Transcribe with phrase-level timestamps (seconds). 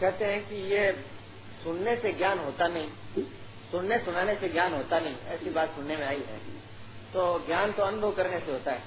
[0.00, 0.92] कहते हैं कि ये
[1.64, 2.88] सुनने से ज्ञान होता नहीं,
[3.70, 6.38] सुनने सुनाने से ज्ञान होता नहीं, ऐसी बात सुनने में आई है।
[7.14, 8.82] तो ज्ञान तो अनुभव करने से होता है।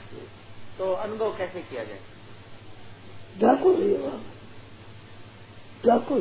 [0.77, 1.99] तो अनुभव कैसे किया जाए?
[3.39, 3.75] डाकू
[5.85, 6.15] डाकू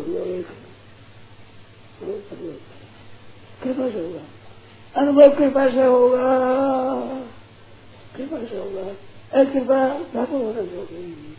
[3.63, 4.21] कृपा से होगा।
[5.01, 6.41] अनुभव कृपा से होगा।
[8.17, 8.93] कृपा से होगा।
[9.45, 11.35] कृपा डाकू होना चाहिए।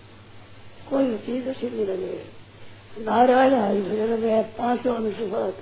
[0.90, 2.47] कोई चीज़ अच्छी नहीं लगे
[3.00, 5.54] नारायण हरि भजन में पाँचों अनुष्पात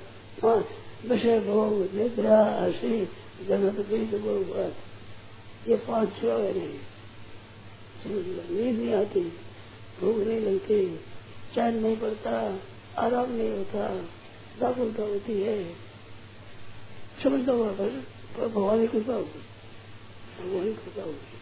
[0.41, 0.65] पाँच
[1.11, 3.09] विषय भोग, निद्रा, हसी,
[3.47, 4.73] जगत बीज भोग
[5.69, 6.79] ये पाँच छो है। नहीं
[8.51, 9.33] नींद नहीं आती,
[10.01, 10.99] भूख नहीं लगती,
[11.55, 12.59] चैन नहीं पड़ता,
[12.97, 14.05] आराम नहीं होता,
[14.59, 15.75] व्याकुलता होती है।
[17.23, 18.03] समझता हुआ पर
[18.39, 19.43] भगवान की कृपा होगी।
[20.39, 21.39] भगवान की कृपा होगी।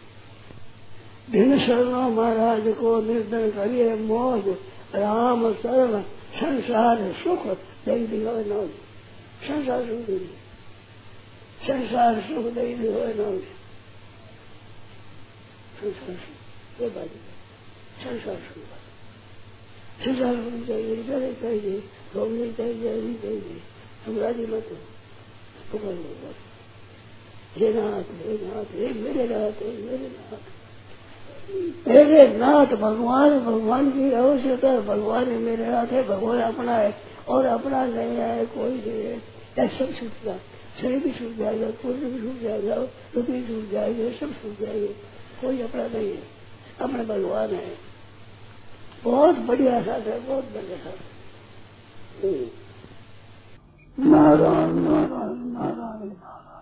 [1.30, 4.56] भिन्न शरणों महाराज को निर्धन करिए, मौज
[4.94, 6.02] राम शरण,
[6.34, 7.46] संसार सुख
[7.86, 8.68] दई दिहो न
[9.48, 10.18] संसार सुख दई
[11.66, 13.38] संसार सुख दई दिहो न
[15.80, 17.08] संसार सुख ये बात
[18.04, 18.64] संसार सुख।
[20.04, 21.78] संसार सुख चाहिए डरे चाहिए
[22.14, 23.60] भोगनी चाहिए नहीं चाहिए
[24.06, 24.76] हम राज़ी मत हो।
[27.56, 30.63] हे नाथ हे नाथ, हे मेरे नाथ, हे मेरे नाथ।
[31.50, 36.94] मेरे नाथ भगवान भगवान की आवश्यकता है भगवान ही मेरे हाथ है, भगवान अपना है
[37.28, 40.36] और अपना नहीं है कोई नहीं है। या सब छूट गया।
[40.82, 42.76] शरीर भी छूट जाएगा पुण्य भी छूट जाएगा
[43.14, 44.86] दुख भी छूट जाएँगे सब छूट जाएँगे
[45.40, 46.22] कोई अपना नहीं है।
[46.80, 47.76] अपने भगवान है।
[49.04, 50.98] बहुत बढ़िया साथ है, बहुत बढ़िया साथ
[53.98, 56.53] नारायण नारायण नारायण नारायण।